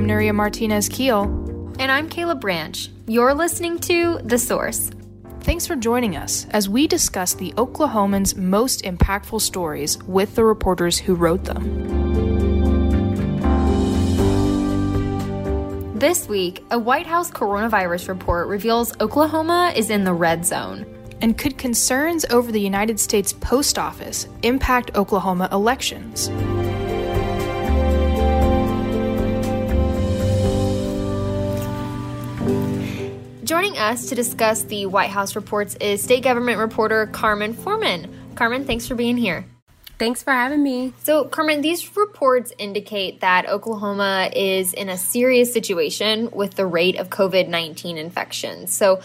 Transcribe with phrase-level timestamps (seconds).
[0.00, 1.24] I'm Nuria Martinez Keel.
[1.78, 2.88] And I'm Kayla Branch.
[3.06, 4.90] You're listening to The Source.
[5.40, 10.96] Thanks for joining us as we discuss the Oklahoman's most impactful stories with the reporters
[10.96, 11.84] who wrote them.
[15.98, 20.86] This week, a White House coronavirus report reveals Oklahoma is in the red zone.
[21.20, 26.30] And could concerns over the United States Post Office impact Oklahoma elections?
[33.50, 38.08] Joining us to discuss the White House reports is state government reporter Carmen Forman.
[38.36, 39.44] Carmen, thanks for being here.
[39.98, 40.92] Thanks for having me.
[41.02, 46.96] So, Carmen, these reports indicate that Oklahoma is in a serious situation with the rate
[46.96, 48.72] of COVID 19 infections.
[48.72, 49.00] So,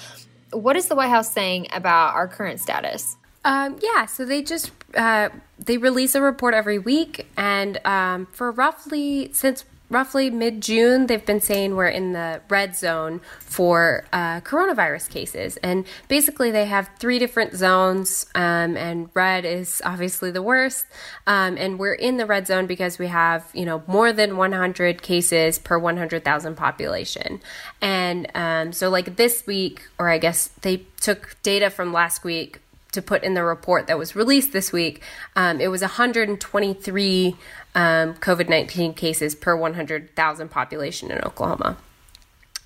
[0.51, 3.17] what is the White House saying about our current status?
[3.43, 8.51] Um, yeah, so they just uh, they release a report every week, and um, for
[8.51, 14.41] roughly since roughly mid June, they've been saying we're in the red zone for uh,
[14.41, 15.57] coronavirus cases.
[15.57, 20.85] And basically, they have three different zones, um, and red is obviously the worst.
[21.27, 25.01] Um, and we're in the red zone because we have, you know, more than 100
[25.01, 27.41] cases per 100,000 population.
[27.81, 32.61] And um, so, like this week, or I guess they took data from last week
[32.95, 35.01] to put in the report that was released this week,
[35.35, 37.35] um, it was 123
[37.75, 41.77] um, COVID 19 cases per 100,000 population in Oklahoma.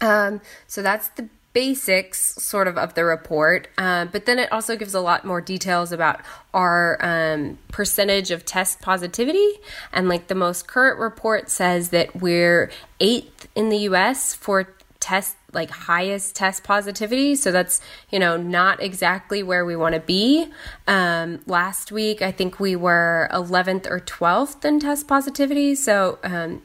[0.02, 3.68] Um, so that's the basics sort of of the report.
[3.78, 6.22] Um, but then it also gives a lot more details about
[6.54, 9.50] our um, percentage of test positivity.
[9.92, 15.36] And like the most current report says that we're eighth in the us for test
[15.54, 17.36] like highest test positivity.
[17.36, 20.48] So that's you know not exactly where we want to be.
[20.88, 25.76] Um, last week i think we were 11th or 12th in test positivity.
[25.76, 26.62] So um,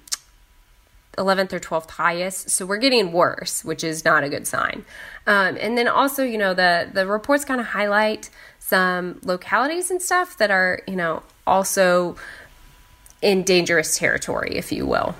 [1.16, 2.50] 11th or 12th highest.
[2.50, 4.84] So we're getting worse which is not a good sign.
[5.26, 10.00] Um, and then also you know the the reports kind of highlight some localities and
[10.00, 12.16] stuff that are you know also
[13.20, 15.14] in dangerous territory if you will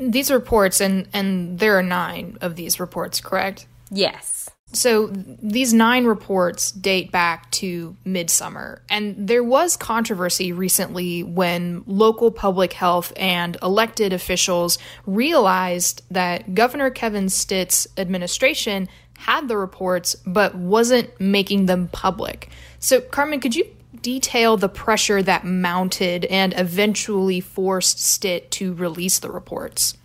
[0.00, 3.66] these reports, and and there are nine of these reports, correct?
[3.90, 4.50] Yes.
[4.72, 12.30] So these nine reports date back to midsummer, and there was controversy recently when local
[12.30, 20.54] public health and elected officials realized that Governor Kevin Stitt's administration had the reports but
[20.54, 22.50] wasn't making them public.
[22.80, 23.64] So, Carmen, could you
[24.06, 29.96] detail the pressure that mounted and eventually forced Stitt to release the reports?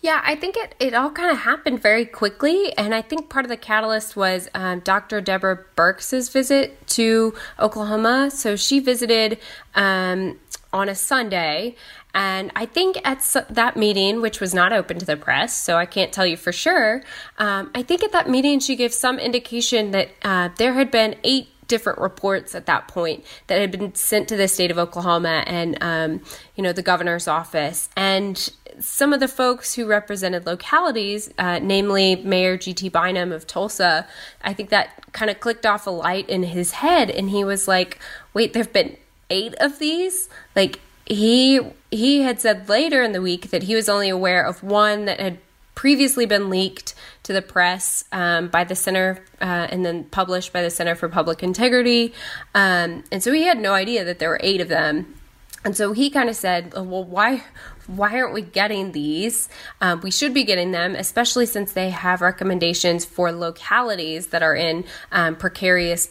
[0.00, 2.76] Yeah, I think it, it all kind of happened very quickly.
[2.76, 5.20] And I think part of the catalyst was um, Dr.
[5.20, 8.32] Deborah Birx's visit to Oklahoma.
[8.32, 9.38] So she visited
[9.76, 10.40] um,
[10.72, 11.76] on a Sunday.
[12.12, 15.86] And I think at that meeting, which was not open to the press, so I
[15.86, 17.02] can't tell you for sure,
[17.38, 21.16] um, I think at that meeting she gave some indication that uh, there had been
[21.24, 25.44] eight different reports at that point that had been sent to the state of Oklahoma
[25.46, 26.20] and um,
[26.56, 32.16] you know the governor's office and some of the folks who represented localities, uh, namely
[32.16, 32.88] Mayor G.T.
[32.88, 34.06] Bynum of Tulsa,
[34.42, 37.68] I think that kind of clicked off a light in his head, and he was
[37.68, 37.98] like,
[38.32, 38.96] "Wait, there've been
[39.30, 41.60] eight of these." Like he
[41.90, 45.20] he had said later in the week that he was only aware of one that
[45.20, 45.38] had
[45.84, 50.62] previously been leaked to the press um, by the Center uh, and then published by
[50.62, 52.14] the Center for Public Integrity.
[52.54, 55.14] Um, and so he had no idea that there were eight of them.
[55.62, 57.44] And so he kind of said, well, why,
[57.86, 59.50] why aren't we getting these?
[59.82, 64.56] Um, we should be getting them, especially since they have recommendations for localities that are
[64.56, 66.08] in um, precarious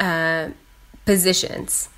[0.00, 0.50] uh,
[1.06, 1.88] positions.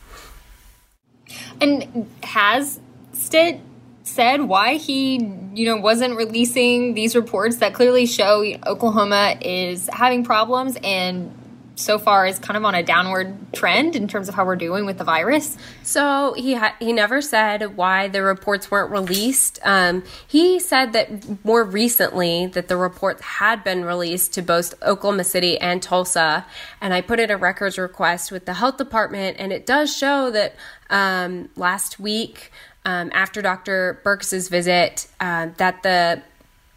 [1.60, 2.78] And has
[3.12, 3.58] Stitt
[4.06, 5.16] said why he,
[5.54, 11.32] you know, wasn't releasing these reports that clearly show Oklahoma is having problems and
[11.78, 14.86] so far is kind of on a downward trend in terms of how we're doing
[14.86, 15.58] with the virus.
[15.82, 19.58] So he ha- he never said why the reports weren't released.
[19.62, 25.24] Um, he said that more recently that the reports had been released to both Oklahoma
[25.24, 26.46] City and Tulsa,
[26.80, 30.30] and I put in a records request with the health department, and it does show
[30.30, 30.54] that
[30.88, 32.52] um, last week
[32.86, 34.00] um, after Dr.
[34.04, 36.22] Birx's visit uh, that the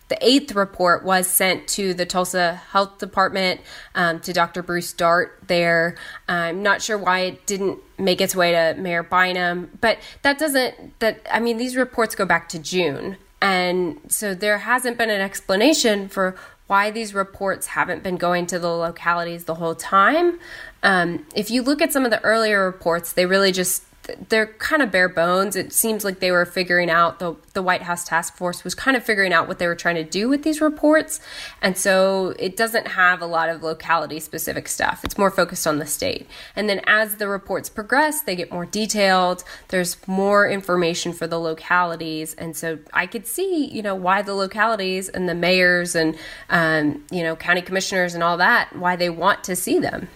[0.10, 3.62] the eighth report was sent to the Tulsa Health Department,
[3.94, 4.64] um, to Dr.
[4.64, 5.98] Bruce Dart there.
[6.28, 11.00] I'm not sure why it didn't make its way to Mayor Bynum, but that doesn't,
[11.00, 13.18] that, I mean, these reports go back to June.
[13.40, 16.36] And so there hasn't been an explanation for
[16.66, 20.40] why these reports haven't been going to the localities the whole time.
[20.82, 23.84] Um, if you look at some of the earlier reports, they really just
[24.30, 25.56] they're kind of bare bones.
[25.56, 28.96] It seems like they were figuring out the the White House task force was kind
[28.96, 31.20] of figuring out what they were trying to do with these reports,
[31.62, 35.04] and so it doesn't have a lot of locality specific stuff.
[35.04, 36.28] It's more focused on the state.
[36.56, 39.44] And then as the reports progress, they get more detailed.
[39.70, 44.34] There's more information for the localities, and so I could see you know why the
[44.34, 46.18] localities and the mayors and
[46.50, 50.08] um, you know county commissioners and all that why they want to see them.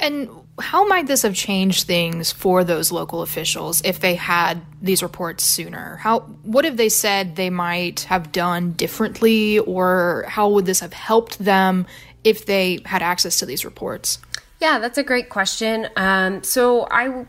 [0.00, 0.28] And
[0.60, 5.44] how might this have changed things for those local officials if they had these reports
[5.44, 5.96] sooner?
[5.96, 10.92] How what have they said they might have done differently or how would this have
[10.92, 11.86] helped them
[12.22, 14.18] if they had access to these reports?
[14.60, 15.88] Yeah, that's a great question.
[15.96, 17.26] Um, so I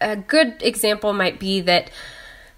[0.00, 1.90] a good example might be that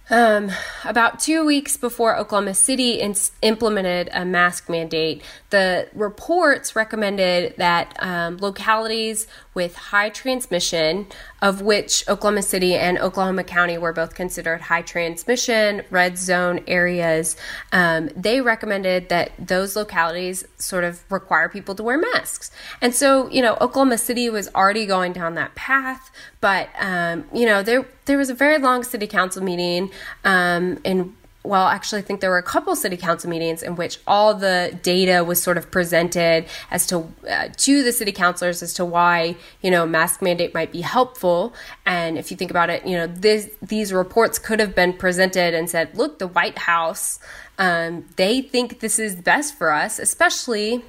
[0.08, 0.52] um,
[0.84, 7.96] about two weeks before Oklahoma City in- implemented a mask mandate, the reports recommended that
[7.98, 9.26] um, localities
[9.56, 11.06] with high transmission,
[11.40, 17.36] of which Oklahoma City and Oklahoma County were both considered high transmission red zone areas,
[17.72, 22.50] um, they recommended that those localities sort of require people to wear masks.
[22.82, 26.10] And so, you know, Oklahoma City was already going down that path,
[26.42, 29.90] but um, you know, there there was a very long city council meeting
[30.24, 33.98] um, in well, actually, I think there were a couple city council meetings in which
[34.06, 38.74] all the data was sort of presented as to uh, to the city councilors as
[38.74, 41.54] to why you know mask mandate might be helpful.
[41.84, 45.54] And if you think about it, you know this, these reports could have been presented
[45.54, 47.20] and said, look, the White House,
[47.58, 50.84] um, they think this is best for us, especially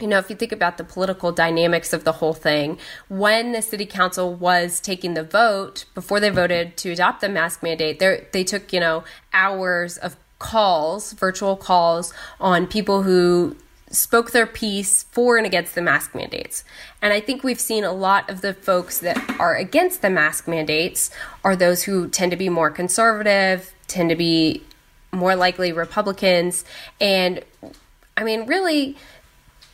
[0.00, 2.78] you know, if you think about the political dynamics of the whole thing,
[3.08, 7.62] when the city council was taking the vote, before they voted to adopt the mask
[7.62, 13.56] mandate, they took, you know, hours of calls, virtual calls on people who
[13.88, 16.64] spoke their piece for and against the mask mandates.
[17.00, 20.48] And I think we've seen a lot of the folks that are against the mask
[20.48, 21.10] mandates
[21.44, 24.62] are those who tend to be more conservative, tend to be
[25.12, 26.64] more likely Republicans.
[27.00, 27.42] And
[28.16, 28.96] I mean, really,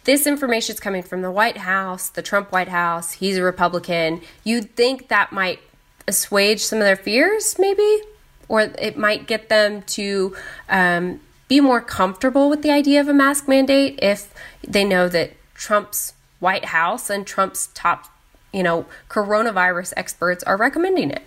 [0.04, 3.12] this information is coming from the White House, the Trump White House.
[3.12, 4.20] He's a Republican.
[4.44, 5.60] You'd think that might
[6.08, 8.02] assuage some of their fears, maybe,
[8.48, 10.36] or it might get them to
[10.68, 14.32] um, be more comfortable with the idea of a mask mandate if
[14.66, 18.06] they know that Trump's White House and Trump's top,
[18.52, 21.22] you know, coronavirus experts are recommending it.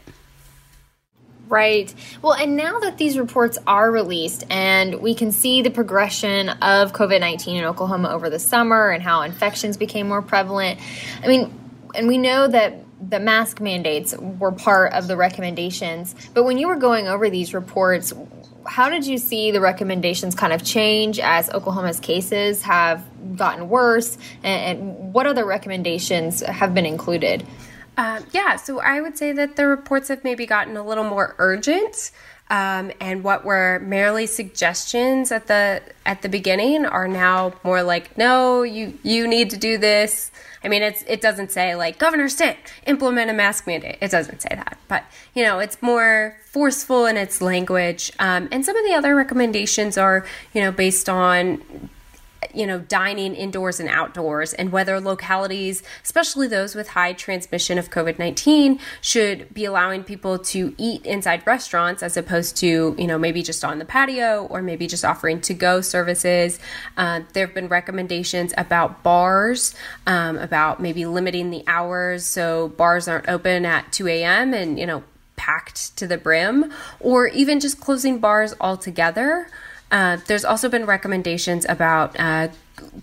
[1.48, 1.94] Right.
[2.22, 6.92] Well, and now that these reports are released and we can see the progression of
[6.94, 10.80] COVID 19 in Oklahoma over the summer and how infections became more prevalent,
[11.24, 11.54] I mean,
[11.94, 16.16] and we know that the mask mandates were part of the recommendations.
[16.34, 18.14] But when you were going over these reports,
[18.66, 23.04] how did you see the recommendations kind of change as Oklahoma's cases have
[23.38, 24.18] gotten worse?
[24.44, 27.46] And, and what other recommendations have been included?
[27.98, 31.36] Um, yeah, so I would say that the reports have maybe gotten a little more
[31.38, 32.12] urgent.
[32.48, 38.18] Um, and what were merely suggestions at the at the beginning are now more like,
[38.18, 40.32] no, you you need to do this.
[40.64, 43.98] I mean, it's it doesn't say like Governor Stitt implement a mask mandate.
[44.00, 48.12] It doesn't say that, but you know, it's more forceful in its language.
[48.20, 50.24] Um, and some of the other recommendations are,
[50.54, 51.90] you know, based on
[52.56, 57.90] you know, dining indoors and outdoors, and whether localities, especially those with high transmission of
[57.90, 63.18] COVID 19, should be allowing people to eat inside restaurants as opposed to, you know,
[63.18, 66.60] maybe just on the patio or maybe just offering to go services.
[66.98, 69.76] Uh, there have been recommendations about bars,
[70.08, 74.54] um, about maybe limiting the hours so bars aren't open at 2 a.m.
[74.54, 75.04] and, you know,
[75.36, 79.48] packed to the brim, or even just closing bars altogether.
[79.92, 82.48] Uh, there's also been recommendations about uh,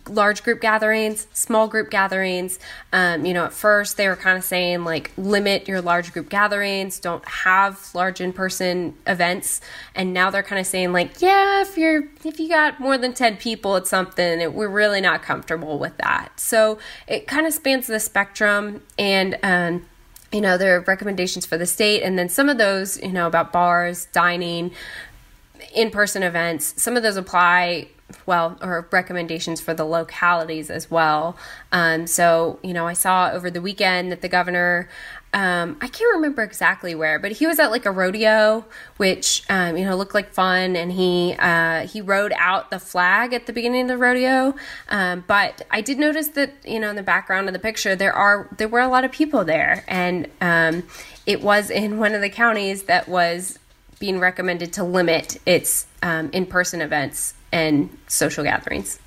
[0.09, 2.59] large group gatherings, small group gatherings.
[2.93, 6.29] Um, you know, at first they were kind of saying like limit your large group
[6.29, 9.61] gatherings, don't have large in person events,
[9.95, 13.13] and now they're kind of saying like, yeah, if you're if you got more than
[13.13, 16.39] ten people at something, it, we're really not comfortable with that.
[16.39, 19.87] So it kind of spans the spectrum, and um,
[20.33, 23.27] you know there are recommendations for the state, and then some of those, you know,
[23.27, 24.73] about bars, dining
[25.75, 27.89] in person events, some of those apply
[28.27, 31.37] well, or recommendations for the localities as well.
[31.73, 34.89] Um, so, you know, I saw over the weekend that the governor
[35.35, 38.67] um, I can't remember exactly where, but he was at like a rodeo,
[38.99, 43.33] which um, you know looked like fun, and he uh, he rode out the flag
[43.33, 44.55] at the beginning of the rodeo.
[44.91, 48.13] Um, but I did notice that you know in the background of the picture there
[48.13, 50.83] are there were a lot of people there, and um,
[51.25, 53.59] it was in one of the counties that was
[54.03, 58.99] being recommended to limit its um, in person events and social gatherings.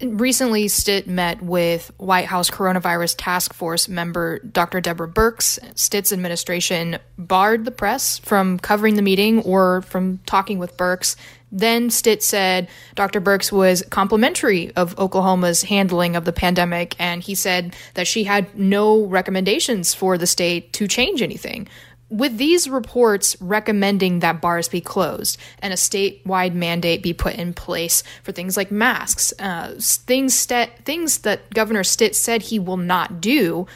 [0.00, 4.80] Recently, Stitt met with White House coronavirus task force member Dr.
[4.80, 5.58] Deborah Birx.
[5.76, 11.16] Stitt's administration barred the press from covering the meeting or from talking with Birx.
[11.50, 13.20] Then Stitt said Dr.
[13.20, 18.56] Birx was complimentary of Oklahoma's handling of the pandemic, and he said that she had
[18.56, 21.66] no recommendations for the state to change anything
[22.08, 27.52] with these reports recommending that bars be closed and a statewide mandate be put in
[27.52, 32.76] place for things like masks, uh, things, st- things that Governor Stitt said he will
[32.76, 33.66] not do,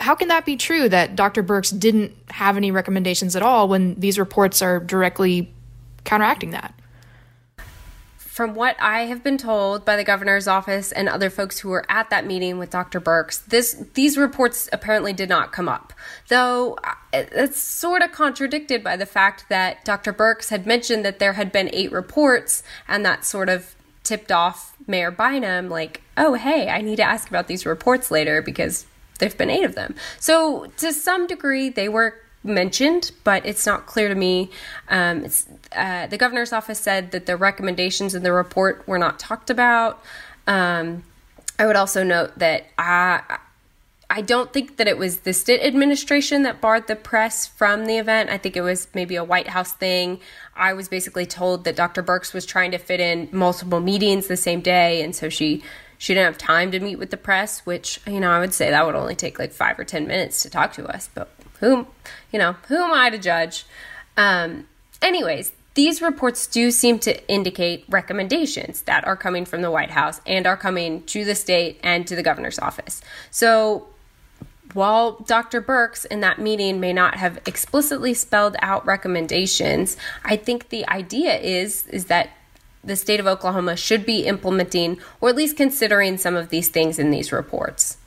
[0.00, 1.42] how can that be true that Dr.
[1.42, 5.52] Birx didn't have any recommendations at all when these reports are directly
[6.04, 6.74] counteracting that?
[8.36, 11.86] From what I have been told by the governor's office and other folks who were
[11.88, 13.00] at that meeting with Dr.
[13.00, 15.94] Birx, this these reports apparently did not come up.
[16.28, 20.12] Though uh, it's sort of contradicted by the fact that Dr.
[20.12, 24.76] Birx had mentioned that there had been eight reports, and that sort of tipped off
[24.86, 28.84] Mayor Bynum, like, oh, hey, I need to ask about these reports later because
[29.18, 29.94] there've been eight of them.
[30.20, 34.50] So to some degree, they were mentioned, but it's not clear to me.
[34.88, 35.26] Um,
[35.74, 40.02] uh, the governor's office said that the recommendations in the report were not talked about.
[40.46, 41.02] Um,
[41.58, 43.38] I would also note that I.
[44.08, 47.98] I don't think that it was the Stitt administration that barred the press from the
[47.98, 48.30] event.
[48.30, 50.20] I think it was maybe a White House thing.
[50.54, 52.04] I was basically told that Dr.
[52.04, 55.64] Birx was trying to fit in multiple meetings the same day, and so she
[55.98, 57.66] she didn't have time to meet with the press.
[57.66, 60.42] Which you know I would say that would only take like five or ten minutes
[60.42, 61.28] to talk to us, but
[61.60, 61.86] who,
[62.32, 63.64] you know, who am I to judge?
[64.16, 64.66] Um,
[65.02, 70.20] anyways, these reports do seem to indicate recommendations that are coming from the White House
[70.26, 73.02] and are coming to the state and to the governor's office.
[73.30, 73.86] So
[74.72, 75.60] while Dr.
[75.60, 81.36] Birx in that meeting may not have explicitly spelled out recommendations, I think the idea
[81.36, 82.30] is is that
[82.82, 86.98] the state of Oklahoma should be implementing or at least considering some of these things
[86.98, 87.98] in these reports.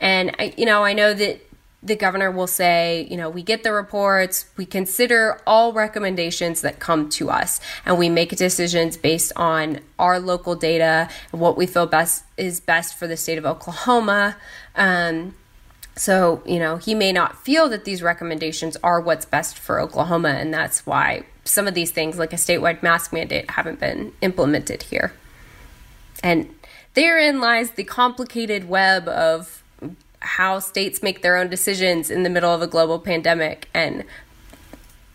[0.00, 1.40] And I, you know, I know that
[1.82, 6.80] the governor will say, you know, we get the reports, we consider all recommendations that
[6.80, 11.66] come to us, and we make decisions based on our local data and what we
[11.66, 14.36] feel best is best for the state of Oklahoma.
[14.74, 15.34] Um,
[15.94, 20.30] so, you know, he may not feel that these recommendations are what's best for Oklahoma,
[20.30, 24.84] and that's why some of these things, like a statewide mask mandate, haven't been implemented
[24.84, 25.12] here.
[26.22, 26.54] And
[26.94, 29.62] therein lies the complicated web of
[30.20, 33.68] how states make their own decisions in the middle of a global pandemic.
[33.74, 34.04] And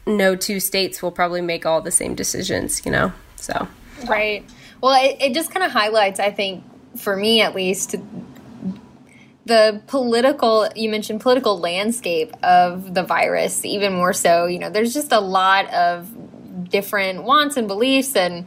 [0.05, 3.13] no two states will probably make all the same decisions you know?
[3.35, 3.67] So.
[4.07, 4.45] Right.
[4.81, 6.63] Well it, it just kind of highlights i think
[6.97, 7.95] for me at least
[9.45, 14.45] the political you mentioned political landscape of the virus even more so.
[14.45, 16.09] You know there's just a lot of
[16.69, 18.45] different wants and beliefs and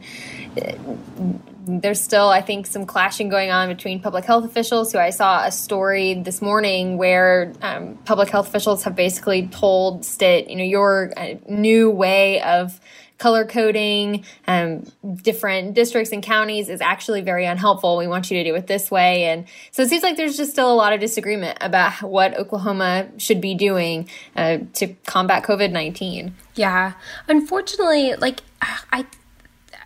[1.67, 4.91] there's still, I think, some clashing going on between public health officials.
[4.91, 10.05] Who I saw a story this morning where um, public health officials have basically told
[10.05, 12.79] Stitt, you know, your uh, new way of
[13.17, 14.85] color coding um,
[15.21, 17.97] different districts and counties is actually very unhelpful.
[17.97, 19.25] We want you to do it this way.
[19.25, 23.07] And so it seems like there's just still a lot of disagreement about what Oklahoma
[23.17, 26.35] should be doing uh, to combat COVID 19.
[26.55, 26.93] Yeah.
[27.27, 29.05] Unfortunately, like, I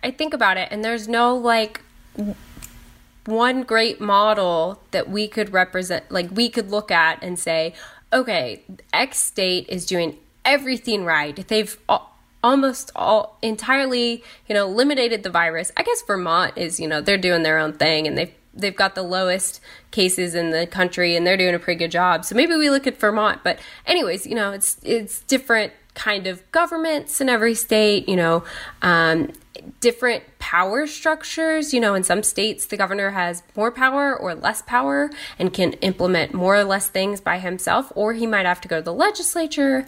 [0.02, 1.80] I think about it, and there's no like
[3.24, 7.74] one great model that we could represent, like we could look at and say,
[8.12, 11.46] okay, X state is doing everything right.
[11.46, 11.78] They've
[12.42, 15.70] almost all entirely, you know, eliminated the virus.
[15.76, 18.94] I guess Vermont is, you know, they're doing their own thing and they've they've got
[18.94, 19.60] the lowest
[19.92, 22.24] cases in the country and they're doing a pretty good job.
[22.24, 26.50] So maybe we look at Vermont, but anyways, you know, it's it's different kind of
[26.52, 28.44] governments in every state, you know,
[28.80, 29.30] um,
[29.80, 31.74] different power structures.
[31.74, 35.74] You know, in some states, the governor has more power or less power and can
[35.74, 38.94] implement more or less things by himself, or he might have to go to the
[38.94, 39.86] legislature.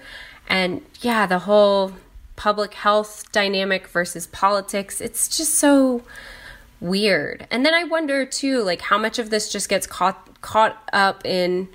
[0.49, 1.92] And yeah, the whole
[2.37, 6.02] public health dynamic versus politics, it's just so
[6.80, 7.46] weird.
[7.50, 11.25] And then I wonder too, like how much of this just gets caught caught up
[11.25, 11.68] in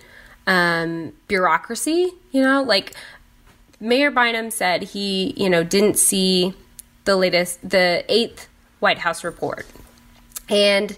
[0.45, 2.11] um, bureaucracy.
[2.31, 2.93] You know, like
[3.79, 6.53] Mayor Bynum said he, you know, didn't see
[7.05, 8.47] the latest, the eighth
[8.79, 9.65] White House report.
[10.49, 10.97] And,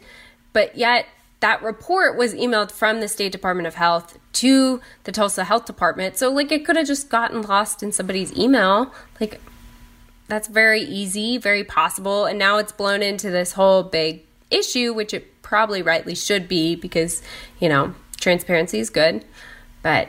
[0.53, 1.05] but yet
[1.41, 6.17] that report was emailed from the State Department of Health to the Tulsa Health Department.
[6.17, 8.93] So, like, it could have just gotten lost in somebody's email.
[9.19, 9.41] Like,
[10.27, 12.25] that's very easy, very possible.
[12.25, 16.75] And now it's blown into this whole big issue, which it probably rightly should be
[16.75, 17.21] because,
[17.59, 19.25] you know, transparency is good.
[19.81, 20.07] But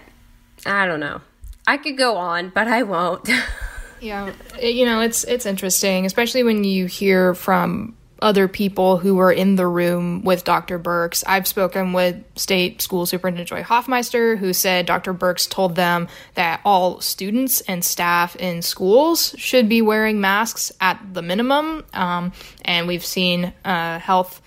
[0.65, 1.23] I don't know.
[1.67, 3.29] I could go on, but I won't.
[4.01, 9.33] yeah, you know, it's it's interesting, especially when you hear from other people who were
[9.33, 10.79] in the room with Dr.
[10.79, 11.25] Birx.
[11.27, 15.13] I've spoken with State School Superintendent Joy Hofmeister, who said Dr.
[15.13, 21.01] Birx told them that all students and staff in schools should be wearing masks at
[21.13, 21.85] the minimum.
[21.93, 22.33] Um,
[22.65, 24.41] and we've seen uh, health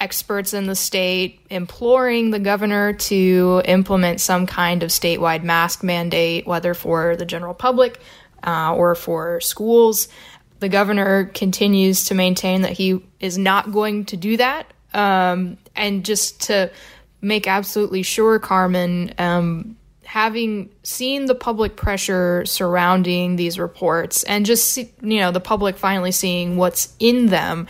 [0.00, 6.46] experts in the state imploring the governor to implement some kind of statewide mask mandate,
[6.46, 8.00] whether for the general public
[8.46, 10.08] uh, or for schools
[10.64, 14.72] the governor continues to maintain that he is not going to do that.
[14.94, 16.70] Um, and just to
[17.20, 24.78] make absolutely sure, Carmen, um, having seen the public pressure surrounding these reports and just
[24.78, 27.66] you know the public finally seeing what's in them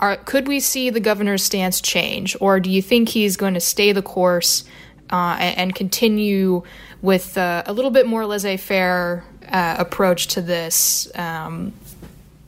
[0.00, 3.60] are, could we see the governor's stance change or do you think he's going to
[3.60, 4.64] stay the course
[5.12, 6.62] uh, and, and, continue
[7.02, 11.72] with uh, a little bit more laissez-faire uh, approach to this um,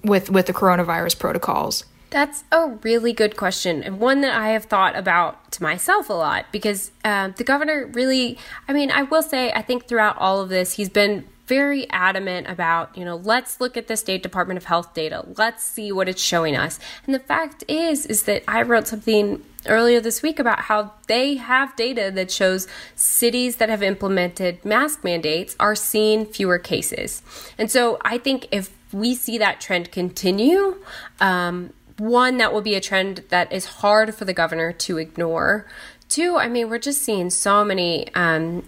[0.05, 1.85] with with the coronavirus protocols?
[2.11, 6.13] That's a really good question, and one that I have thought about to myself a
[6.13, 10.41] lot because uh, the governor really, I mean, I will say, I think throughout all
[10.41, 14.57] of this, he's been very adamant about, you know, let's look at the State Department
[14.57, 15.23] of Health data.
[15.37, 16.81] Let's see what it's showing us.
[17.05, 21.35] And the fact is, is that I wrote something earlier this week about how they
[21.35, 22.67] have data that shows
[22.97, 27.21] cities that have implemented mask mandates are seeing fewer cases.
[27.59, 30.83] And so I think if we see that trend continue,
[31.21, 35.67] um, one, that will be a trend that is hard for the governor to ignore.
[36.09, 38.67] Two, I mean, we're just seeing so many um,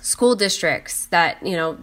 [0.00, 1.78] school districts that, you know,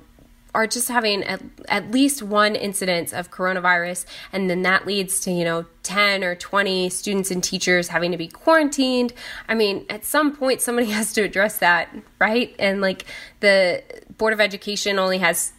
[0.54, 5.32] are just having at, at least one incidence of coronavirus and then that leads to
[5.32, 9.14] you know 10 or 20 students and teachers having to be quarantined
[9.48, 13.06] i mean at some point somebody has to address that right and like
[13.42, 13.84] the
[14.18, 15.54] board of education only has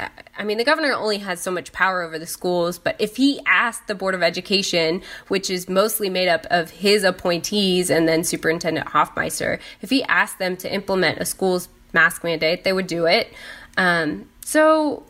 [0.00, 3.16] uh, I mean, the governor only has so much power over the schools, but if
[3.16, 8.08] he asked the Board of Education, which is mostly made up of his appointees and
[8.08, 12.86] then Superintendent Hofmeister, if he asked them to implement a school's mask mandate, they would
[12.86, 13.32] do it.
[13.76, 15.04] Um, so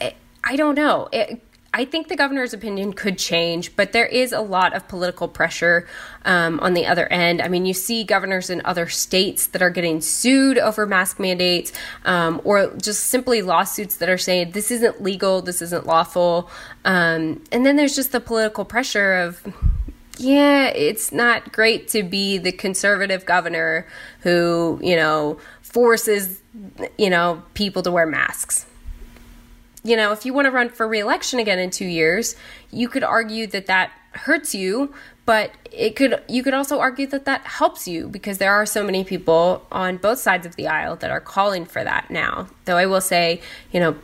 [0.00, 1.08] I, I don't know.
[1.12, 1.40] It,
[1.76, 5.88] I think the governor's opinion could change, but there is a lot of political pressure
[6.24, 7.42] um, on the other end.
[7.42, 11.72] I mean, you see governors in other states that are getting sued over mask mandates,
[12.04, 16.48] um, or just simply lawsuits that are saying this isn't legal, this isn't lawful.
[16.84, 19.42] Um, and then there's just the political pressure of,
[20.16, 23.88] yeah, it's not great to be the conservative governor
[24.20, 25.40] who, you know,
[25.74, 26.40] forces,
[26.96, 28.66] you know, people to wear masks
[29.84, 32.34] you know, if you want to run for reelection again in two years,
[32.72, 34.94] you could argue that that hurts you,
[35.26, 38.82] but it could you could also argue that that helps you because there are so
[38.82, 42.48] many people on both sides of the aisle that are calling for that now.
[42.64, 43.96] Though I will say, you know,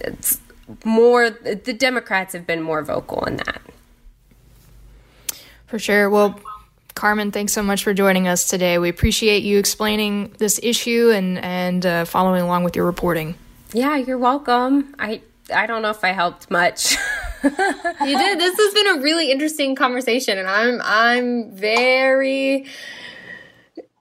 [0.00, 0.40] it's
[0.84, 3.62] more the Democrats have been more vocal in that.
[5.66, 6.10] For sure.
[6.10, 6.40] Well,
[6.94, 8.78] Carmen, thanks so much for joining us today.
[8.78, 13.34] We appreciate you explaining this issue and and uh, following along with your reporting.
[13.72, 14.94] Yeah, you're welcome.
[14.98, 15.20] I
[15.52, 16.96] I don't know if I helped much.
[17.42, 18.38] you did.
[18.38, 22.66] This has been a really interesting conversation and I'm I'm very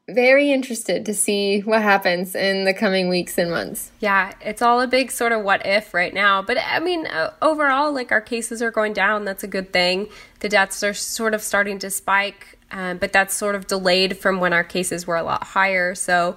[0.08, 3.91] very interested to see what happens in the coming weeks and months.
[3.99, 6.41] Yeah, it's all a big sort of what if right now.
[6.41, 9.23] But I mean, uh, overall, like our cases are going down.
[9.23, 10.10] That's a good thing.
[10.41, 14.39] The deaths are sort of starting to spike, um, but that's sort of delayed from
[14.39, 15.95] when our cases were a lot higher.
[15.95, 16.36] So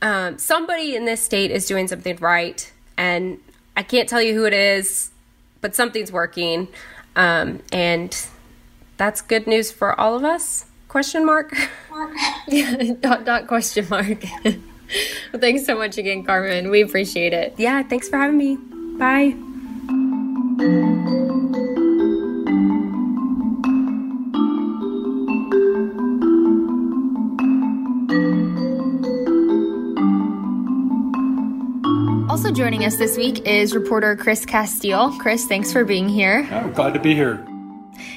[0.00, 3.38] um, somebody in this state is doing something right, and
[3.76, 5.10] I can't tell you who it is,
[5.60, 6.68] but something's working,
[7.16, 8.26] um, and
[8.96, 10.66] that's good news for all of us.
[10.88, 11.52] Question mark?
[13.00, 14.24] dot dot question mark.
[14.44, 16.70] well, thanks so much again, Carmen.
[16.70, 17.54] We appreciate it.
[17.58, 18.56] Yeah, thanks for having me.
[18.98, 19.34] Bye.
[32.54, 35.18] Joining us this week is reporter Chris Casteel.
[35.18, 36.46] Chris, thanks for being here.
[36.52, 37.42] Oh, glad to be here.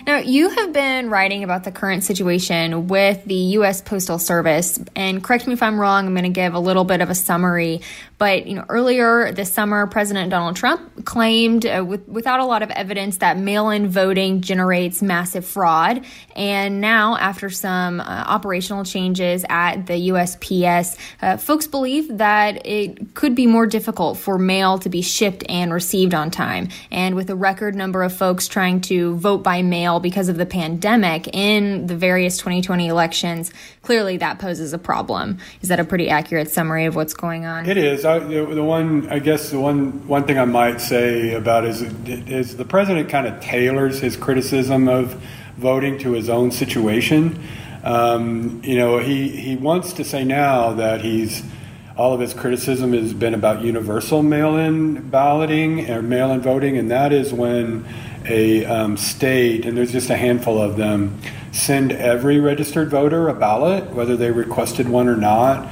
[0.06, 3.82] Now, you have been writing about the current situation with the U.S.
[3.82, 7.02] Postal Service, and correct me if I'm wrong, I'm going to give a little bit
[7.02, 7.82] of a summary.
[8.20, 12.62] But you know, earlier this summer, President Donald Trump claimed, uh, with, without a lot
[12.62, 16.06] of evidence, that mail-in voting generates massive fraud.
[16.36, 23.16] And now, after some uh, operational changes at the USPS, uh, folks believe that it
[23.16, 26.70] could be more difficult for mail to be shipped and received on time.
[26.92, 30.46] And with a record number of folks trying to vote by mail because of the
[30.46, 35.38] pandemic in the various 2020 elections, clearly that poses a problem.
[35.62, 37.68] Is that a pretty accurate summary of what's going on?
[37.68, 38.06] It is.
[38.06, 41.82] I, the, the, one, I guess, the one one thing I might say about is
[42.08, 45.22] is the president kind of tailors his criticism of
[45.58, 47.42] voting to his own situation.
[47.84, 51.44] Um, you know, he he wants to say now that he's
[51.98, 57.14] all of his criticism has been about universal mail-in balloting or mail-in voting, and that
[57.14, 57.86] is when
[58.28, 61.20] a um, state, and there's just a handful of them,
[61.52, 65.72] send every registered voter a ballot, whether they requested one or not.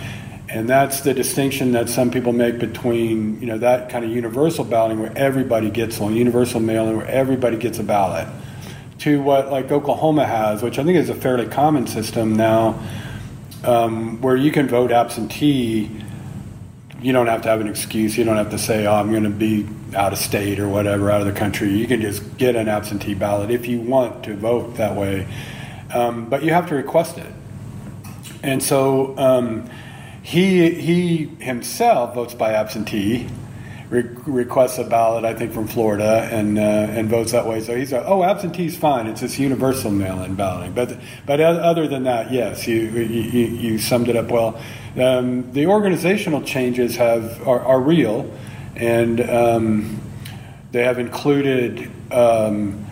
[0.50, 4.63] And that's the distinction that some people make between, you know, that kind of universal
[4.63, 8.28] balloting where everybody gets one, universal mail-in where everybody gets a ballot,
[9.00, 12.80] to what like Oklahoma has, which I think is a fairly common system now,
[13.63, 15.89] um, where you can vote absentee.
[17.04, 18.18] You don't have to have an excuse.
[18.18, 21.12] You don't have to say, "Oh, I'm going to be out of state or whatever,
[21.12, 24.36] out of the country." You can just get an absentee ballot if you want to
[24.36, 25.28] vote that way,
[25.94, 27.32] um, but you have to request it.
[28.42, 29.18] And so.
[29.18, 29.70] Um,
[30.24, 33.28] he, he himself votes by absentee,
[33.93, 37.62] re- requests a ballot, I think, from Florida, and, uh, and votes that way.
[37.62, 39.06] So he's like, oh, absentee's fine.
[39.06, 40.73] It's this universal mail-in balloting.
[40.73, 44.60] But, but other than that, yes, you, you, you summed it up well.
[44.97, 48.32] Um, the organizational changes have, are, are real,
[48.75, 50.01] and um,
[50.71, 52.86] they have included um,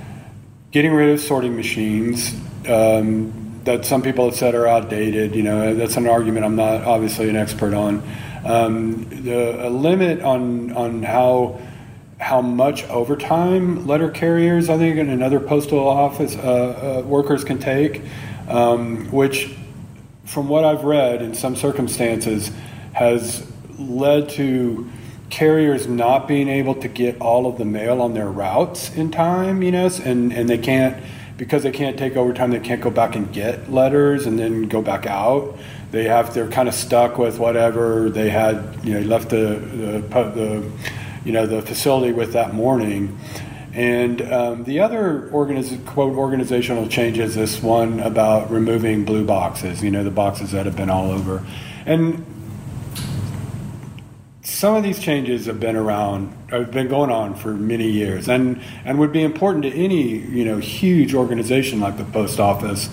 [0.71, 2.33] getting rid of sorting machines,
[2.67, 5.35] um, that some people have said are outdated.
[5.35, 8.01] You know, that's an argument I'm not obviously an expert on.
[8.43, 11.59] Um, the a limit on on how
[12.19, 17.57] how much overtime letter carriers, I think, and another postal office uh, uh, workers can
[17.57, 18.01] take,
[18.47, 19.55] um, which,
[20.25, 22.51] from what I've read in some circumstances,
[22.93, 23.45] has
[23.77, 24.89] led to
[25.31, 29.61] carriers not being able to get all of the mail on their routes in time.
[29.61, 31.01] You know, and and they can't
[31.37, 34.79] because they can't take overtime, they can't go back and get letters and then go
[34.79, 35.57] back out.
[35.91, 38.79] They have they're kind of stuck with whatever they had.
[38.83, 40.71] You know, left the the, the
[41.25, 43.17] you know the facility with that morning.
[43.73, 49.81] And um, the other organiz- quote organizational change is this one about removing blue boxes.
[49.81, 51.45] You know, the boxes that have been all over,
[51.85, 52.25] and
[54.43, 58.61] some of these changes have been around, have been going on for many years, and
[58.83, 62.89] and would be important to any you know huge organization like the post office.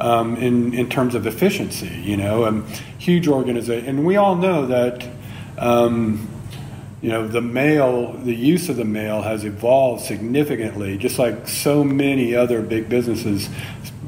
[0.00, 2.66] Um, in in terms of efficiency, you know, um,
[2.98, 5.08] huge organization, and we all know that
[5.58, 6.28] um,
[7.00, 11.84] you know the mail, the use of the mail has evolved significantly, just like so
[11.84, 13.48] many other big businesses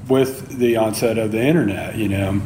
[0.09, 1.97] with the onset of the internet.
[1.97, 2.43] You know,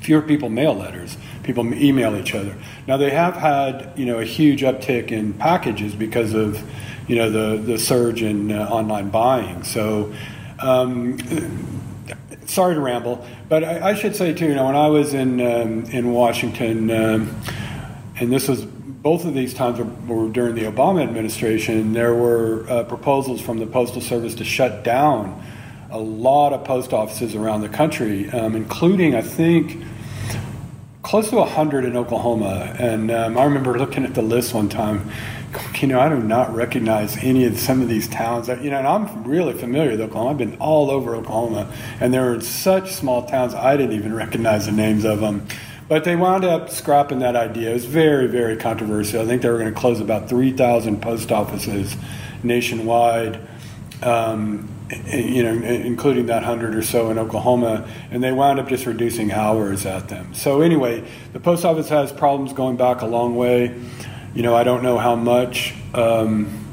[0.00, 1.16] fewer people mail letters
[1.48, 2.54] people email each other.
[2.86, 6.62] Now they have had you know a huge uptick in packages because of
[7.08, 9.64] you know the the surge in uh, online buying.
[9.64, 10.12] So.
[10.60, 11.18] Um,
[12.48, 14.46] sorry to ramble, but I, I, should say too.
[14.46, 17.42] You know, when I was in um, in Washington, um,
[18.16, 21.92] and this was both of these times were, were during the Obama administration.
[21.92, 25.44] There were uh, proposals from the Postal Service to shut down
[25.90, 29.82] a lot of post offices around the country, um, including I think
[31.02, 32.74] close to 100 in Oklahoma.
[32.78, 35.10] And um, I remember looking at the list one time,
[35.80, 38.48] you know, I do not recognize any of some of these towns.
[38.48, 40.30] You know, and I'm really familiar with Oklahoma.
[40.30, 44.66] I've been all over Oklahoma, and there are such small towns I didn't even recognize
[44.66, 45.46] the names of them.
[45.88, 47.70] But they wound up scrapping that idea.
[47.70, 49.22] It was very, very controversial.
[49.22, 51.96] I think they were going to close about 3,000 post offices
[52.42, 53.40] nationwide.
[54.02, 54.68] Um,
[55.12, 59.32] you know, including that hundred or so in Oklahoma, and they wound up just reducing
[59.32, 60.32] hours at them.
[60.34, 63.78] So anyway, the post office has problems going back a long way.
[64.34, 65.74] You know, I don't know how much.
[65.94, 66.66] Um,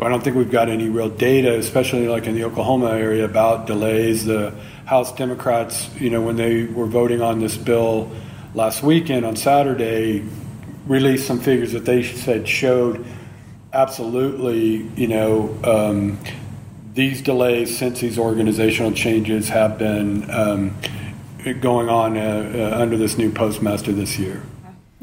[0.00, 3.66] I don't think we've got any real data, especially like in the Oklahoma area, about
[3.66, 4.24] delays.
[4.24, 8.10] The House Democrats, you know, when they were voting on this bill
[8.54, 10.24] last weekend on Saturday,
[10.86, 13.04] released some figures that they said showed
[13.72, 16.18] absolutely, you know, um,
[16.94, 20.76] these delays since these organizational changes have been um,
[21.60, 24.42] going on uh, uh, under this new postmaster this year.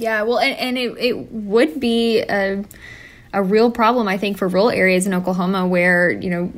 [0.01, 2.65] Yeah, well, and, and it, it would be a,
[3.33, 6.51] a real problem, I think, for rural areas in Oklahoma where, you know,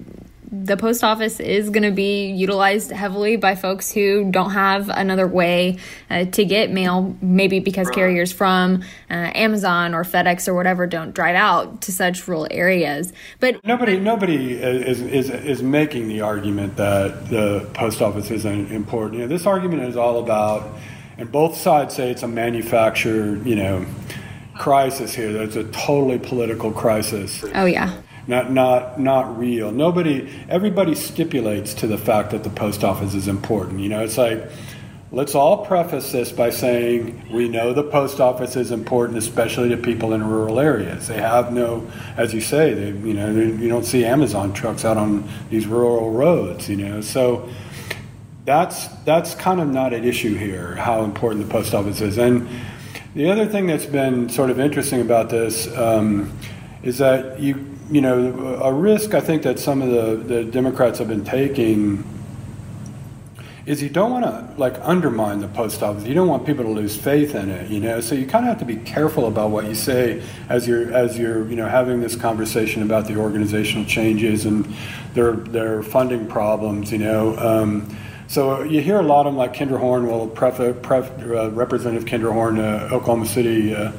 [0.49, 5.27] the post office is going to be utilized heavily by folks who don't have another
[5.27, 5.79] way
[6.09, 11.11] uh, to get mail, maybe because carriers from uh, Amazon or FedEx or whatever don't
[11.13, 13.11] drive out to such rural areas.
[13.41, 19.15] But nobody, nobody is, is, is making the argument that the post office isn't important.
[19.15, 20.69] You know, this argument is all about,
[21.17, 23.85] and both sides say it's a manufactured, you know,
[24.55, 25.33] crisis here.
[25.33, 27.43] There's a totally political crisis.
[27.53, 29.71] Oh yeah not not not real.
[29.71, 33.79] Nobody, everybody stipulates to the fact that the post office is important.
[33.79, 34.49] You know, it's like
[35.11, 39.77] let's all preface this by saying we know the post office is important, especially to
[39.77, 41.07] people in rural areas.
[41.07, 44.85] They have no, as you say, they, you know, they, you don't see Amazon trucks
[44.85, 46.69] out on these rural roads.
[46.69, 47.49] You know, so
[48.45, 50.75] that's that's kind of not an issue here.
[50.75, 52.47] How important the post office is, and
[53.15, 56.37] the other thing that's been sort of interesting about this um,
[56.81, 60.99] is that you you know, a risk I think that some of the, the Democrats
[60.99, 62.03] have been taking
[63.65, 66.03] is you don't want to like undermine the post office.
[66.03, 68.01] You don't want people to lose faith in it, you know.
[68.01, 71.17] So you kind of have to be careful about what you say as you're as
[71.17, 74.73] you're you know having this conversation about the organizational changes and
[75.13, 77.37] their their funding problems, you know.
[77.37, 77.95] Um,
[78.27, 82.07] so you hear a lot of them like Kendra Horn, well, pref, pref, uh, Representative
[82.07, 83.75] Kendra Horn, uh, Oklahoma City.
[83.75, 83.91] Uh,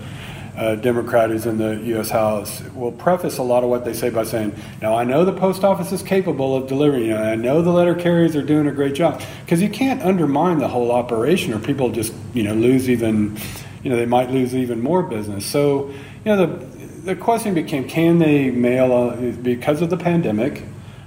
[0.57, 2.11] uh, Democrat who's in the U.S.
[2.11, 5.33] House will preface a lot of what they say by saying, "Now I know the
[5.33, 7.09] post office is capable of delivering.
[7.09, 10.59] Know, I know the letter carriers are doing a great job." Because you can't undermine
[10.59, 13.37] the whole operation, or people just you know lose even,
[13.83, 15.45] you know, they might lose even more business.
[15.45, 16.67] So you know the
[17.05, 20.63] the question became, can they mail uh, because of the pandemic?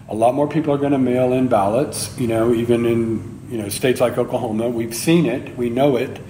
[0.10, 2.18] A lot more people are going to mail in ballots.
[2.20, 6.22] You know, even in you know states like Oklahoma, we've seen it, we know it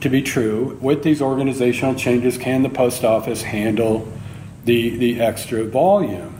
[0.00, 0.78] to be true.
[0.80, 4.10] With these organizational changes, can the post office handle
[4.64, 6.34] the the extra volume?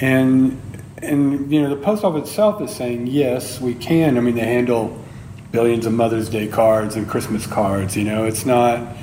[0.00, 0.60] And
[0.98, 4.16] and you know the post office itself is saying yes, we can.
[4.16, 5.02] I mean, they handle
[5.50, 7.96] billions of Mother's Day cards and Christmas cards.
[7.96, 8.96] You know, it's not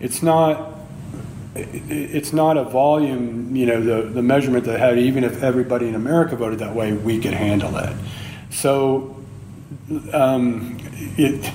[0.00, 0.77] it's not
[1.88, 5.94] it's not a volume, you know, the, the measurement that had, even if everybody in
[5.94, 7.94] America voted that way, we could handle it.
[8.50, 9.16] So
[10.12, 10.78] um,
[11.16, 11.52] it,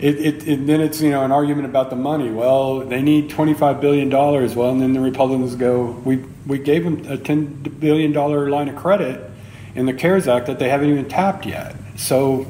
[0.00, 2.30] it, it, then it's you know an argument about the money.
[2.30, 4.54] Well, they need twenty five billion dollars.
[4.54, 8.68] Well, and then the Republicans go, we we gave them a ten billion dollar line
[8.68, 9.28] of credit
[9.74, 11.74] in the CARES Act that they haven't even tapped yet.
[11.96, 12.46] So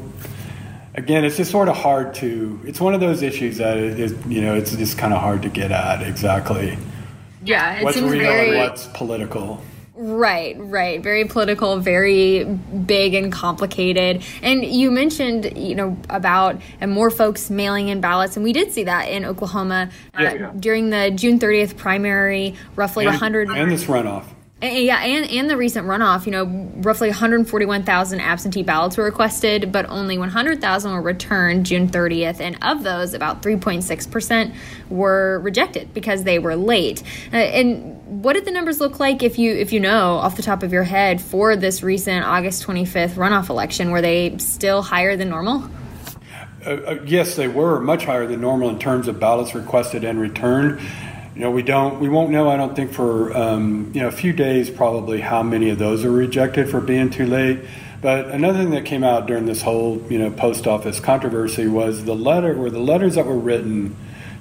[0.99, 2.61] again, it's just sort of hard to.
[2.65, 5.49] It's one of those issues that is you know it's just kind of hard to
[5.49, 6.77] get at exactly.
[7.45, 9.63] Yeah, it what's seems real very and what's political.
[10.01, 11.03] Right, right.
[11.03, 14.23] Very political, very big and complicated.
[14.43, 18.73] And you mentioned, you know, about and more folks mailing in ballots, and we did
[18.73, 20.53] see that in Oklahoma uh, Yeah, yeah.
[20.57, 22.55] during the June 30th primary.
[22.77, 24.25] Roughly And, 100 and this runoff.
[24.61, 26.44] And- Yeah, and, and the recent runoff, you know,
[26.77, 32.40] roughly 141,000 absentee ballots were requested, but only 100,000 were returned June 30th.
[32.40, 34.55] And of those, about 3.6%
[34.90, 37.03] were rejected because they were late.
[37.33, 40.42] Uh, and what did the numbers look like if you if you know off the
[40.42, 43.90] top of your head for this recent August 25th runoff election?
[43.90, 45.71] Were they still higher than normal?
[46.66, 50.18] Uh, uh, yes, they were much higher than normal in terms of ballots requested and
[50.18, 50.81] returned.
[51.38, 52.51] You know, we don't, we won't know.
[52.51, 56.05] I don't think for um, you know a few days probably how many of those
[56.05, 57.61] are rejected for being too late.
[58.03, 62.05] But another thing that came out during this whole you know post office controversy was
[62.05, 63.96] the letter, or the letters that were written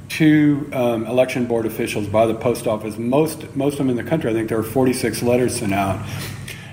[0.10, 2.97] to um, election board officials by the post office.
[2.97, 6.03] Most most of them in the country, I think there were 46 letters sent out,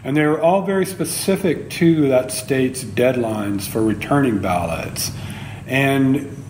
[0.04, 5.10] and they were all very specific to that state's deadlines for returning ballots.
[5.66, 6.43] And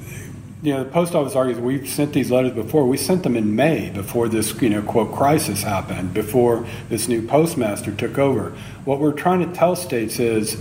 [0.65, 2.87] you know, the post office argues we've sent these letters before.
[2.87, 7.21] We sent them in May before this, you know, quote crisis happened, before this new
[7.27, 8.55] postmaster took over.
[8.87, 10.57] What we're trying to tell states is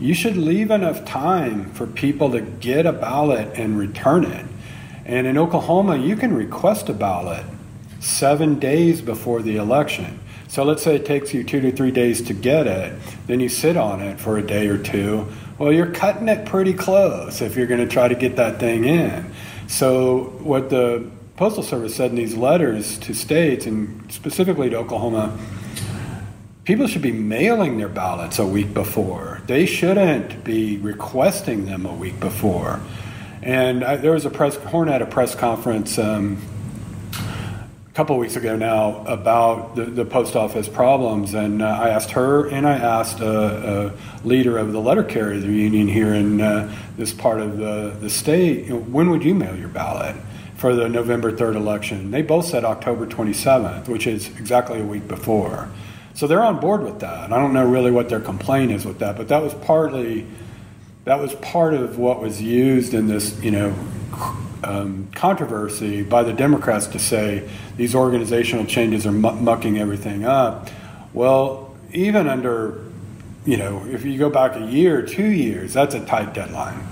[0.00, 4.46] you should leave enough time for people to get a ballot and return it.
[5.04, 7.44] And in Oklahoma, you can request a ballot
[8.00, 10.18] seven days before the election.
[10.48, 13.48] So let's say it takes you two to three days to get it, then you
[13.48, 15.28] sit on it for a day or two.
[15.58, 18.84] Well, you're cutting it pretty close if you're going to try to get that thing
[18.84, 19.32] in.
[19.68, 25.38] So, what the Postal Service said in these letters to states, and specifically to Oklahoma,
[26.64, 29.40] people should be mailing their ballots a week before.
[29.46, 32.80] They shouldn't be requesting them a week before.
[33.40, 36.36] And I, there was a press, Horn had a press conference um,
[37.96, 41.32] couple weeks ago now about the, the post office problems.
[41.32, 45.42] And uh, I asked her and I asked a, a leader of the letter carriers
[45.42, 49.34] union here in uh, this part of the, the state, you know, when would you
[49.34, 50.14] mail your ballot?
[50.56, 52.10] For the November 3rd election.
[52.10, 55.70] They both said October 27th, which is exactly a week before.
[56.14, 57.30] So they're on board with that.
[57.32, 60.26] I don't know really what their complaint is with that, but that was partly
[61.06, 63.72] that was part of what was used in this, you know,
[64.64, 70.68] um, controversy by the Democrats to say these organizational changes are mucking everything up.
[71.14, 72.82] Well, even under,
[73.44, 76.84] you know, if you go back a year, two years, that's a tight deadline.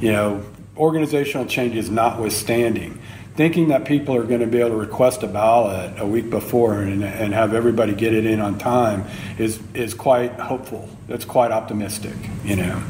[0.00, 0.44] You know,
[0.78, 2.98] organizational changes notwithstanding,
[3.34, 6.80] thinking that people are going to be able to request a ballot a week before
[6.80, 9.04] and, and have everybody get it in on time
[9.36, 10.88] is is quite hopeful.
[11.06, 12.82] That's quite optimistic, you know.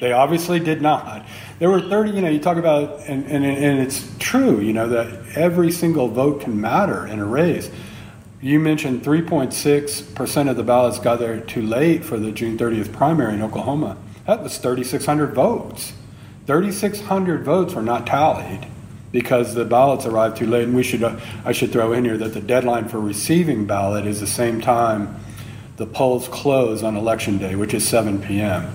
[0.00, 1.26] They obviously did not.
[1.58, 4.88] There were 30, you know, you talk about, and, and, and it's true, you know,
[4.88, 7.70] that every single vote can matter in a race.
[8.42, 13.34] You mentioned 3.6% of the ballots got there too late for the June 30th primary
[13.34, 13.96] in Oklahoma.
[14.26, 15.92] That was 3,600 votes.
[16.46, 18.66] 3,600 votes were not tallied
[19.12, 20.64] because the ballots arrived too late.
[20.64, 24.06] And we should, uh, I should throw in here that the deadline for receiving ballot
[24.06, 25.18] is the same time
[25.76, 28.70] the polls close on election day, which is 7 p.m.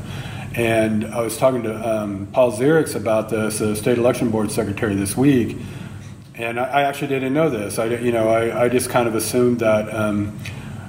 [0.53, 4.95] And I was talking to um, Paul Ziriax about this, the state election board secretary,
[4.95, 5.57] this week.
[6.35, 7.79] And I, I actually didn't know this.
[7.79, 10.37] I, you know, I, I just kind of assumed that um,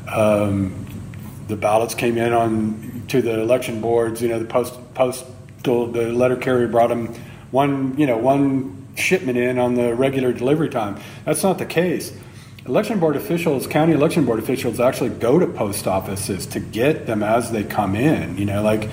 [0.08, 0.86] um,
[1.46, 4.20] the ballots came in on to the election boards.
[4.20, 7.14] You know, the post postal the letter carrier brought them
[7.52, 11.00] one, you know, one shipment in on the regular delivery time.
[11.24, 12.12] That's not the case.
[12.66, 17.22] Election board officials, county election board officials, actually go to post offices to get them
[17.22, 18.38] as they come in.
[18.38, 18.88] You know, like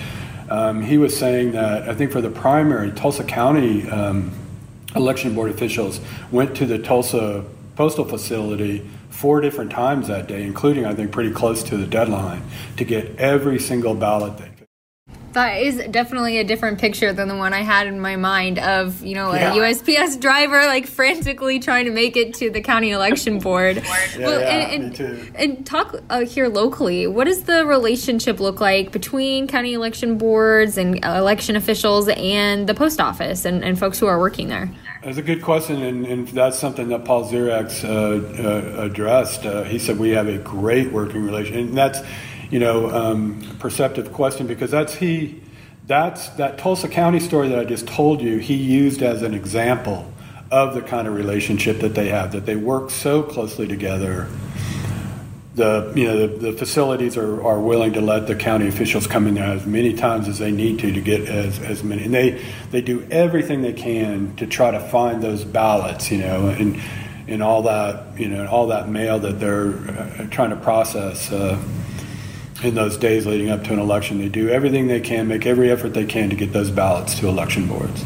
[0.49, 4.31] um, he was saying that I think for the primary, Tulsa County um,
[4.95, 5.99] election board officials
[6.31, 11.31] went to the Tulsa postal facility four different times that day, including I think pretty
[11.31, 12.43] close to the deadline,
[12.77, 14.49] to get every single ballot they
[15.33, 19.03] that is definitely a different picture than the one I had in my mind of,
[19.03, 19.53] you know, yeah.
[19.53, 23.77] a USPS driver like frantically trying to make it to the county election board.
[24.17, 25.31] yeah, well, yeah, and, and, me too.
[25.35, 27.07] and talk uh, here locally.
[27.07, 32.73] What does the relationship look like between county election boards and election officials and the
[32.73, 34.69] post office and, and folks who are working there?
[35.03, 39.45] That's a good question, and, and that's something that Paul Ziriax uh, uh, addressed.
[39.45, 41.99] Uh, he said we have a great working relationship, and that's
[42.49, 45.41] you know, um, perceptive question because that's he,
[45.85, 48.37] that's that Tulsa County story that I just told you.
[48.37, 50.11] He used as an example
[50.51, 54.27] of the kind of relationship that they have, that they work so closely together.
[55.55, 59.27] The you know the, the facilities are, are willing to let the county officials come
[59.27, 62.13] in there as many times as they need to to get as, as many, and
[62.13, 66.79] they they do everything they can to try to find those ballots, you know, and
[67.27, 71.31] and all that you know all that mail that they're uh, trying to process.
[71.31, 71.61] Uh,
[72.63, 74.19] in those days leading up to an election.
[74.19, 77.27] They do everything they can, make every effort they can to get those ballots to
[77.27, 78.03] election boards.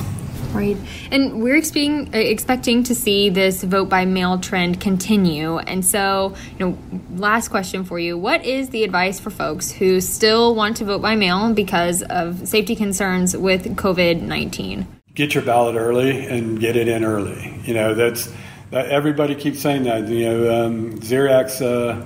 [0.53, 0.77] Right.
[1.09, 5.57] And we're expecting, expecting to see this vote by mail trend continue.
[5.57, 6.77] And so, you know,
[7.15, 8.19] last question for you.
[8.19, 12.47] What is the advice for folks who still want to vote by mail because of
[12.47, 14.85] safety concerns with COVID 19?
[15.15, 17.59] Get your ballot early and get it in early.
[17.63, 18.31] You know, that's,
[18.69, 20.07] that everybody keeps saying that.
[20.07, 22.05] You know, um, Ziriax, uh,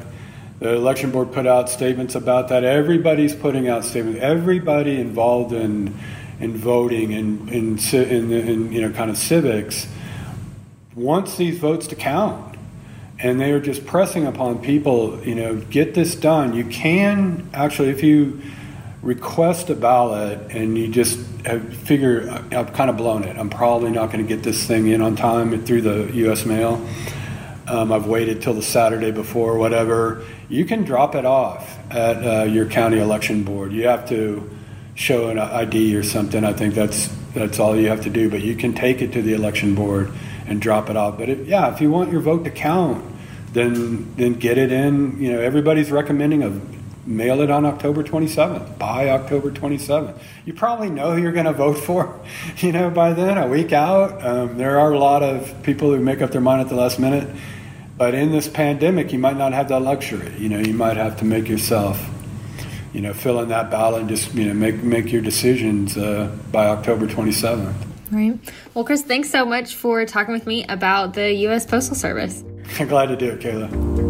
[0.59, 2.63] the election board put out statements about that.
[2.63, 4.19] Everybody's putting out statements.
[4.21, 5.97] Everybody involved in
[6.39, 9.87] in voting and in, in, in, you know kind of civics
[10.95, 12.57] wants these votes to count,
[13.19, 15.21] and they are just pressing upon people.
[15.23, 16.55] You know, get this done.
[16.55, 18.41] You can actually, if you
[19.03, 21.19] request a ballot and you just
[21.85, 23.37] figure I've kind of blown it.
[23.37, 26.45] I'm probably not going to get this thing in on time through the U.S.
[26.45, 26.85] mail.
[27.67, 32.43] Um, I've waited till the Saturday before, whatever you can drop it off at uh,
[32.43, 33.71] your county election board.
[33.71, 34.49] You have to
[34.95, 36.43] show an ID or something.
[36.43, 38.29] I think that's that's all you have to do.
[38.29, 40.11] But you can take it to the election board
[40.47, 41.17] and drop it off.
[41.17, 43.03] But if, yeah, if you want your vote to count,
[43.53, 45.21] then then get it in.
[45.21, 46.59] You know, everybody's recommending a
[47.07, 50.19] mail it on October 27th, by October 27th.
[50.45, 52.19] You probably know who you're going to vote for,
[52.57, 54.23] you know, by then, a week out.
[54.25, 56.99] Um, there are a lot of people who make up their mind at the last
[56.99, 57.33] minute.
[57.97, 60.31] But in this pandemic, you might not have that luxury.
[60.37, 61.99] You know, you might have to make yourself,
[62.93, 66.31] you know, fill in that ballot and just, you know, make, make your decisions uh,
[66.51, 67.73] by October 27th.
[68.11, 68.39] Right.
[68.73, 71.65] Well, Chris, thanks so much for talking with me about the U.S.
[71.65, 72.43] Postal Service.
[72.79, 74.07] I'm glad to do it, Kayla.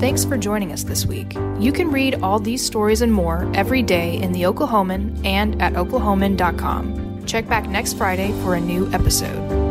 [0.00, 1.34] Thanks for joining us this week.
[1.60, 5.74] You can read all these stories and more every day in the Oklahoman and at
[5.74, 7.01] oklahoman.com.
[7.26, 9.61] Check back next Friday for a new episode.